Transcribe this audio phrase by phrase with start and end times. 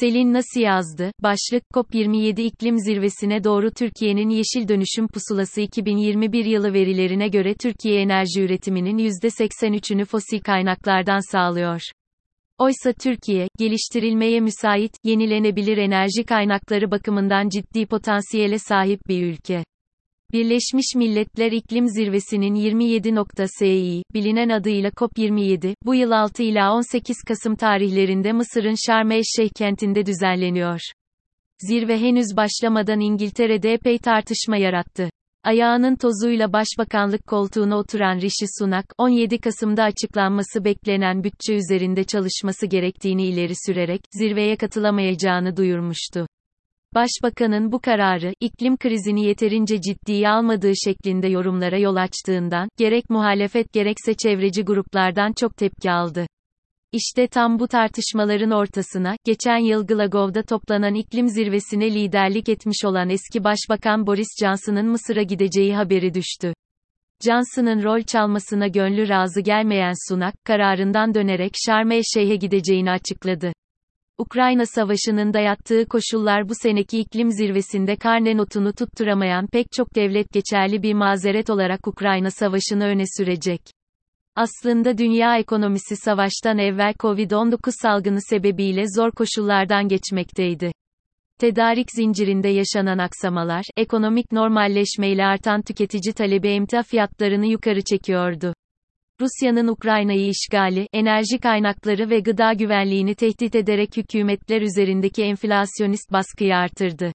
[0.00, 1.12] Selin nasıl yazdı?
[1.22, 8.42] Başlık COP27 iklim zirvesine doğru Türkiye'nin yeşil dönüşüm pusulası 2021 yılı verilerine göre Türkiye enerji
[8.42, 11.80] üretiminin %83'ünü fosil kaynaklardan sağlıyor.
[12.58, 19.64] Oysa Türkiye, geliştirilmeye müsait, yenilenebilir enerji kaynakları bakımından ciddi potansiyele sahip bir ülke.
[20.32, 28.32] Birleşmiş Milletler İklim Zirvesi'nin 27.si, bilinen adıyla COP27, bu yıl 6 ila 18 Kasım tarihlerinde
[28.32, 30.80] Mısır'ın Şarm el-Şeyh kentinde düzenleniyor.
[31.58, 35.10] Zirve henüz başlamadan İngiltere'de epey tartışma yarattı.
[35.44, 43.26] Ayağının tozuyla başbakanlık koltuğuna oturan Rishi Sunak, 17 Kasım'da açıklanması beklenen bütçe üzerinde çalışması gerektiğini
[43.26, 46.26] ileri sürerek, zirveye katılamayacağını duyurmuştu.
[46.94, 54.14] Başbakanın bu kararı, iklim krizini yeterince ciddiye almadığı şeklinde yorumlara yol açtığından, gerek muhalefet gerekse
[54.14, 56.26] çevreci gruplardan çok tepki aldı.
[56.92, 63.44] İşte tam bu tartışmaların ortasına, geçen yıl Glasgow'da toplanan iklim zirvesine liderlik etmiş olan eski
[63.44, 66.54] Başbakan Boris Johnson'ın Mısır'a gideceği haberi düştü.
[67.24, 73.52] Johnson'ın rol çalmasına gönlü razı gelmeyen Sunak, kararından dönerek Şarm el-Şeyh'e gideceğini açıkladı.
[74.18, 80.82] Ukrayna Savaşı'nın dayattığı koşullar bu seneki iklim zirvesinde karne notunu tutturamayan pek çok devlet geçerli
[80.82, 83.60] bir mazeret olarak Ukrayna Savaşı'nı öne sürecek.
[84.36, 90.72] Aslında dünya ekonomisi savaştan evvel Covid-19 salgını sebebiyle zor koşullardan geçmekteydi.
[91.38, 98.54] Tedarik zincirinde yaşanan aksamalar, ekonomik normalleşmeyle artan tüketici talebi emtia fiyatlarını yukarı çekiyordu.
[99.22, 107.12] Rusya'nın Ukrayna'yı işgali, enerji kaynakları ve gıda güvenliğini tehdit ederek hükümetler üzerindeki enflasyonist baskıyı artırdı.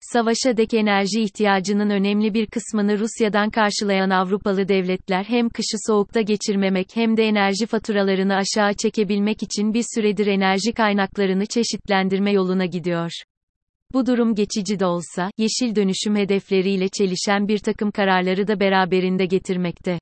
[0.00, 6.86] Savaşa dek enerji ihtiyacının önemli bir kısmını Rusya'dan karşılayan Avrupalı devletler hem kışı soğukta geçirmemek
[6.94, 13.10] hem de enerji faturalarını aşağı çekebilmek için bir süredir enerji kaynaklarını çeşitlendirme yoluna gidiyor.
[13.92, 19.98] Bu durum geçici de olsa, yeşil dönüşüm hedefleriyle çelişen bir takım kararları da beraberinde getirmekte.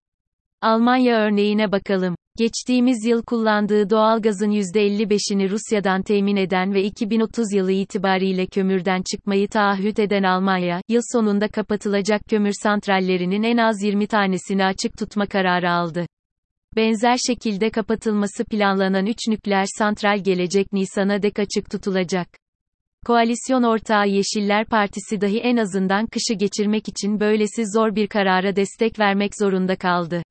[0.65, 2.17] Almanya örneğine bakalım.
[2.37, 9.99] Geçtiğimiz yıl kullandığı doğalgazın %55'ini Rusya'dan temin eden ve 2030 yılı itibariyle kömürden çıkmayı taahhüt
[9.99, 16.07] eden Almanya, yıl sonunda kapatılacak kömür santrallerinin en az 20 tanesini açık tutma kararı aldı.
[16.77, 22.29] Benzer şekilde kapatılması planlanan 3 nükleer santral gelecek Nisan'a dek açık tutulacak.
[23.07, 28.99] Koalisyon ortağı Yeşiller Partisi dahi en azından kışı geçirmek için böylesi zor bir karara destek
[28.99, 30.23] vermek zorunda kaldı.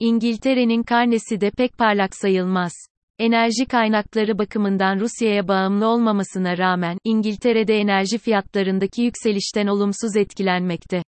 [0.00, 2.72] İngiltere'nin karnesi de pek parlak sayılmaz.
[3.18, 11.02] Enerji kaynakları bakımından Rusya'ya bağımlı olmamasına rağmen, İngiltere'de enerji fiyatlarındaki yükselişten olumsuz etkilenmekte.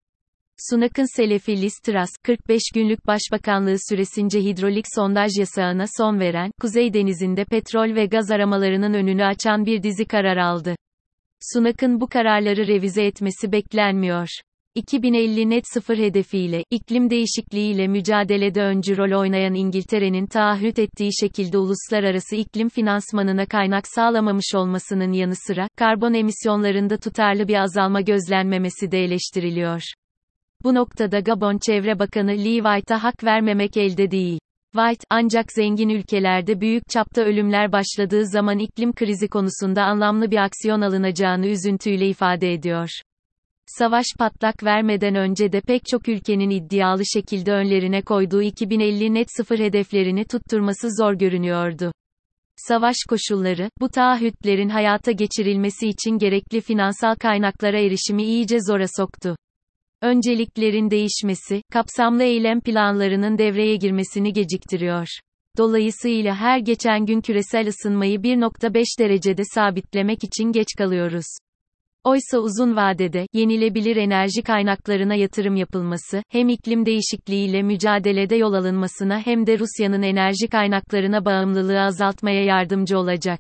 [0.70, 7.46] Sunak'ın Selefi Liz Truss, 45 günlük başbakanlığı süresince hidrolik sondaj yasağına son veren, Kuzey Denizi'nde
[7.46, 10.76] petrol ve gaz aramalarının önünü açan bir dizi karar aldı.
[11.54, 14.28] Sunak'ın bu kararları revize etmesi beklenmiyor.
[14.78, 22.36] 2050 net sıfır hedefiyle, iklim değişikliğiyle mücadelede öncü rol oynayan İngiltere'nin taahhüt ettiği şekilde uluslararası
[22.36, 29.82] iklim finansmanına kaynak sağlamamış olmasının yanı sıra, karbon emisyonlarında tutarlı bir azalma gözlenmemesi de eleştiriliyor.
[30.64, 34.40] Bu noktada Gabon Çevre Bakanı Lee White'a hak vermemek elde değil.
[34.76, 40.82] White, ancak zengin ülkelerde büyük çapta ölümler başladığı zaman iklim krizi konusunda anlamlı bir aksiyon
[40.82, 42.90] alınacağını üzüntüyle ifade ediyor.
[43.68, 49.60] Savaş patlak vermeden önce de pek çok ülkenin iddialı şekilde önlerine koyduğu 2050 net sıfır
[49.60, 51.92] hedeflerini tutturması zor görünüyordu.
[52.56, 59.36] Savaş koşulları, bu taahhütlerin hayata geçirilmesi için gerekli finansal kaynaklara erişimi iyice zora soktu.
[60.02, 65.08] Önceliklerin değişmesi, kapsamlı eylem planlarının devreye girmesini geciktiriyor.
[65.58, 71.26] Dolayısıyla her geçen gün küresel ısınmayı 1.5 derecede sabitlemek için geç kalıyoruz.
[72.08, 79.48] Oysa uzun vadede, yenilebilir enerji kaynaklarına yatırım yapılması, hem iklim değişikliğiyle mücadelede yol alınmasına hem
[79.48, 83.40] de Rusya'nın enerji kaynaklarına bağımlılığı azaltmaya yardımcı olacak.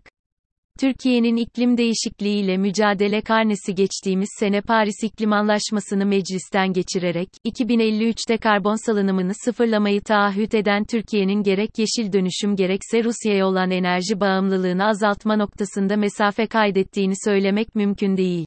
[0.79, 9.31] Türkiye'nin iklim değişikliğiyle mücadele karnesi geçtiğimiz sene Paris İklim Anlaşması'nı meclisten geçirerek, 2053'te karbon salınımını
[9.45, 16.47] sıfırlamayı taahhüt eden Türkiye'nin gerek yeşil dönüşüm gerekse Rusya'ya olan enerji bağımlılığını azaltma noktasında mesafe
[16.47, 18.45] kaydettiğini söylemek mümkün değil.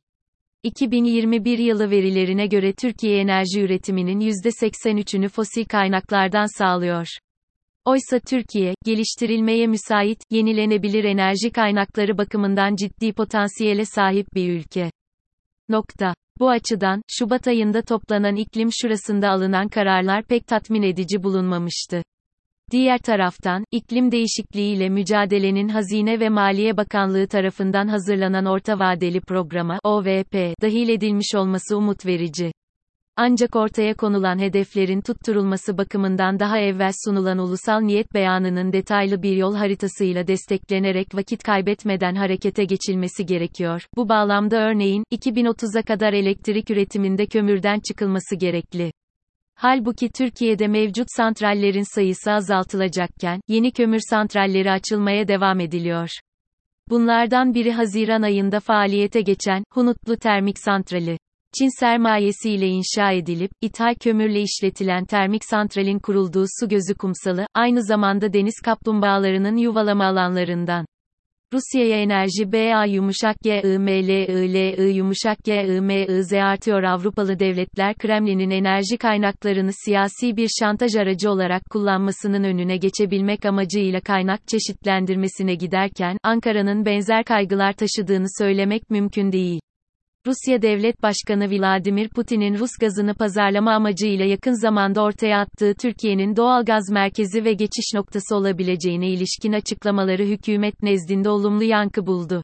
[0.62, 7.06] 2021 yılı verilerine göre Türkiye enerji üretiminin %83'ünü fosil kaynaklardan sağlıyor.
[7.84, 14.90] Oysa Türkiye, geliştirilmeye müsait, yenilenebilir enerji kaynakları bakımından ciddi potansiyele sahip bir ülke.
[15.68, 16.14] Nokta.
[16.38, 22.02] Bu açıdan, Şubat ayında toplanan iklim şurasında alınan kararlar pek tatmin edici bulunmamıştı.
[22.70, 30.54] Diğer taraftan, iklim değişikliğiyle mücadelenin Hazine ve Maliye Bakanlığı tarafından hazırlanan Orta Vadeli Programa OVP
[30.62, 32.52] dahil edilmiş olması umut verici.
[33.16, 39.54] Ancak ortaya konulan hedeflerin tutturulması bakımından daha evvel sunulan ulusal niyet beyanının detaylı bir yol
[39.54, 43.86] haritasıyla desteklenerek vakit kaybetmeden harekete geçilmesi gerekiyor.
[43.96, 48.92] Bu bağlamda örneğin, 2030'a kadar elektrik üretiminde kömürden çıkılması gerekli.
[49.62, 56.10] Halbuki Türkiye'de mevcut santrallerin sayısı azaltılacakken, yeni kömür santralleri açılmaya devam ediliyor.
[56.90, 61.18] Bunlardan biri Haziran ayında faaliyete geçen, Hunutlu Termik Santrali.
[61.58, 68.32] Çin sermayesiyle inşa edilip, ithal kömürle işletilen termik santralin kurulduğu su gözü kumsalı, aynı zamanda
[68.32, 70.86] deniz kaplumbağalarının yuvalama alanlarından.
[71.52, 76.02] Rusya'ya enerji BA yumuşak G I M L I L I yumuşak G I M
[76.02, 82.76] I Z artıyor Avrupalı devletler Kremlin'in enerji kaynaklarını siyasi bir şantaj aracı olarak kullanmasının önüne
[82.76, 89.60] geçebilmek amacıyla kaynak çeşitlendirmesine giderken Ankara'nın benzer kaygılar taşıdığını söylemek mümkün değil.
[90.26, 96.64] Rusya Devlet Başkanı Vladimir Putin'in Rus gazını pazarlama amacıyla yakın zamanda ortaya attığı Türkiye'nin doğal
[96.64, 102.42] gaz merkezi ve geçiş noktası olabileceğine ilişkin açıklamaları hükümet nezdinde olumlu yankı buldu.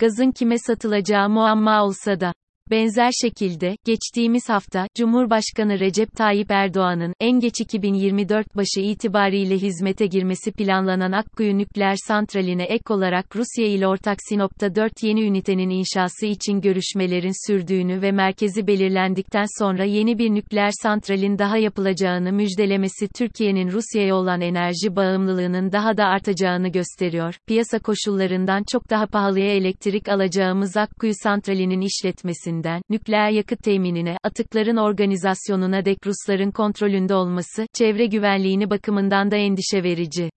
[0.00, 2.32] Gazın kime satılacağı muamma olsa da
[2.70, 10.52] Benzer şekilde, geçtiğimiz hafta, Cumhurbaşkanı Recep Tayyip Erdoğan'ın, en geç 2024 başı itibariyle hizmete girmesi
[10.52, 16.60] planlanan Akkuyu Nükleer Santrali'ne ek olarak Rusya ile ortak Sinop'ta 4 yeni ünitenin inşası için
[16.60, 24.16] görüşmelerin sürdüğünü ve merkezi belirlendikten sonra yeni bir nükleer santralin daha yapılacağını müjdelemesi Türkiye'nin Rusya'ya
[24.16, 27.34] olan enerji bağımlılığının daha da artacağını gösteriyor.
[27.46, 34.76] Piyasa koşullarından çok daha pahalıya elektrik alacağımız Akkuyu Santrali'nin işletmesinde üretiminden, nükleer yakıt teminine, atıkların
[34.76, 40.30] organizasyonuna dek Rusların kontrolünde olması, çevre güvenliğini bakımından da endişe verici.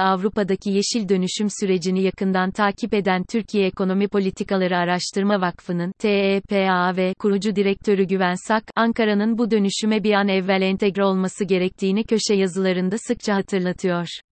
[0.00, 8.04] Avrupa'daki yeşil dönüşüm sürecini yakından takip eden Türkiye Ekonomi Politikaları Araştırma Vakfı'nın TEPAV kurucu direktörü
[8.04, 14.27] Güven Sak, Ankara'nın bu dönüşüme bir an evvel entegre olması gerektiğini köşe yazılarında sıkça hatırlatıyor.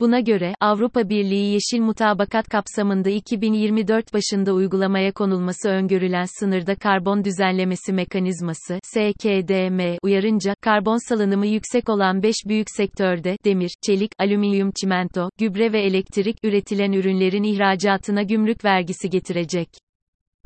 [0.00, 7.92] Buna göre, Avrupa Birliği Yeşil Mutabakat kapsamında 2024 başında uygulamaya konulması öngörülen sınırda karbon düzenlemesi
[7.92, 15.72] mekanizması SKDM uyarınca, karbon salınımı yüksek olan 5 büyük sektörde, demir, çelik, alüminyum çimento, gübre
[15.72, 19.68] ve elektrik, üretilen ürünlerin ihracatına gümrük vergisi getirecek.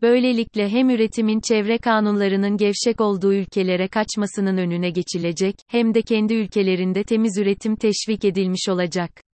[0.03, 7.05] Böylelikle hem üretimin çevre kanunlarının gevşek olduğu ülkelere kaçmasının önüne geçilecek, hem de kendi ülkelerinde
[7.05, 9.32] temiz üretim teşvik edilmiş olacak.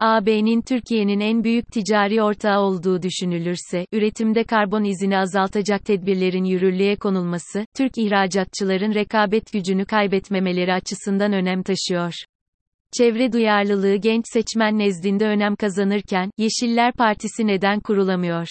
[0.00, 7.66] AB'nin Türkiye'nin en büyük ticari ortağı olduğu düşünülürse, üretimde karbon izini azaltacak tedbirlerin yürürlüğe konulması,
[7.76, 12.12] Türk ihracatçıların rekabet gücünü kaybetmemeleri açısından önem taşıyor.
[12.98, 18.46] Çevre duyarlılığı genç seçmen nezdinde önem kazanırken, Yeşiller Partisi neden kurulamıyor?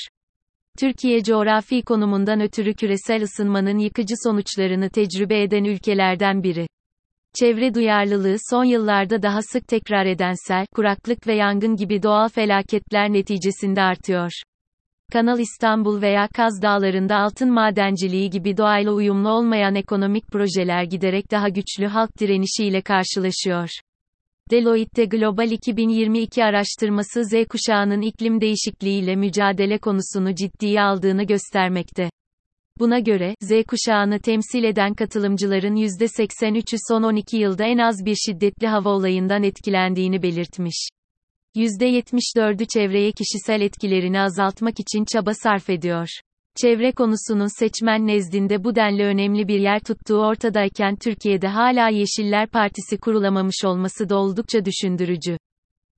[0.80, 6.68] Türkiye coğrafi konumundan ötürü küresel ısınmanın yıkıcı sonuçlarını tecrübe eden ülkelerden biri.
[7.40, 13.14] Çevre duyarlılığı son yıllarda daha sık tekrar eden sel, kuraklık ve yangın gibi doğal felaketler
[13.14, 14.32] neticesinde artıyor.
[15.12, 21.50] Kanal İstanbul veya Kaz Dağları'nda altın madenciliği gibi doğayla uyumlu olmayan ekonomik projeler giderek daha
[21.50, 23.70] güçlü halk direnişiyle karşılaşıyor.
[24.52, 32.10] Deloitte Global 2022 araştırması Z kuşağının iklim değişikliğiyle mücadele konusunu ciddiye aldığını göstermekte.
[32.80, 38.68] Buna göre, Z kuşağını temsil eden katılımcıların %83'ü son 12 yılda en az bir şiddetli
[38.68, 40.88] hava olayından etkilendiğini belirtmiş.
[41.56, 46.08] %74'ü çevreye kişisel etkilerini azaltmak için çaba sarf ediyor.
[46.62, 52.98] Çevre konusunun seçmen nezdinde bu denli önemli bir yer tuttuğu ortadayken Türkiye'de hala Yeşiller Partisi
[52.98, 55.38] kurulamamış olması da oldukça düşündürücü.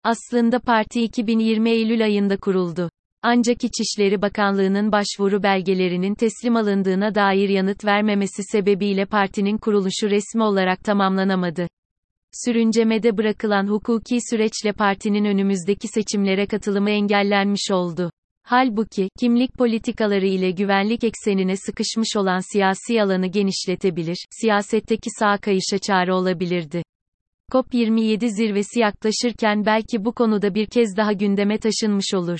[0.04, 2.90] Aslında parti 2020 Eylül ayında kuruldu.
[3.30, 10.84] Ancak İçişleri Bakanlığı'nın başvuru belgelerinin teslim alındığına dair yanıt vermemesi sebebiyle partinin kuruluşu resmi olarak
[10.84, 11.68] tamamlanamadı.
[12.46, 18.12] Sürüncemede bırakılan hukuki süreçle partinin önümüzdeki seçimlere katılımı engellenmiş oldu.
[18.44, 26.14] Halbuki, kimlik politikaları ile güvenlik eksenine sıkışmış olan siyasi alanı genişletebilir, siyasetteki sağ kayışa çare
[26.14, 26.84] olabilirdi.
[27.52, 32.40] COP27 zirvesi yaklaşırken belki bu konuda bir kez daha gündeme taşınmış olur.